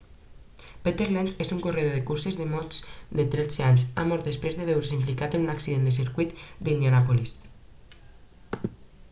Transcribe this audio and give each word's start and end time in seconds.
peter 0.85 1.09
lenz 1.15 1.33
un 1.55 1.63
corredor 1.65 1.93
de 1.95 2.05
curses 2.09 2.35
de 2.39 2.45
motos 2.53 2.77
de 3.17 3.23
13 3.33 3.67
anys 3.69 3.85
ha 3.99 4.07
mort 4.13 4.31
després 4.31 4.59
de 4.61 4.67
veure's 4.71 4.95
implicat 4.97 5.39
en 5.39 5.47
un 5.49 5.53
accident 5.57 5.87
al 5.93 5.97
circuit 6.01 6.35
d'indianàpolis 6.49 7.37